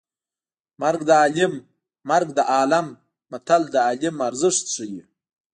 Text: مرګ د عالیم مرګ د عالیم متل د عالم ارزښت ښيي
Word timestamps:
مرګ 0.81 0.99
د 1.09 1.11
عالیم 1.21 1.53
مرګ 2.09 2.27
د 2.37 2.39
عالیم 2.53 2.87
متل 3.31 3.63
د 3.73 3.75
عالم 3.87 4.15
ارزښت 4.27 4.63
ښيي 4.75 5.01